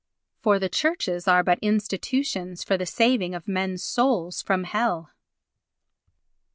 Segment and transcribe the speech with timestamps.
[0.41, 5.11] For the Churches are but institutions for the saving of men's souls from hell.